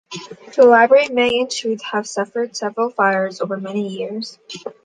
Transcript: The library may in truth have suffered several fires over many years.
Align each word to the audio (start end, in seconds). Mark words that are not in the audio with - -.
The 0.55 0.65
library 0.65 1.09
may 1.09 1.29
in 1.29 1.47
truth 1.47 1.83
have 1.83 2.07
suffered 2.09 2.57
several 2.57 2.89
fires 2.89 3.39
over 3.39 3.55
many 3.57 3.87
years. 3.87 4.39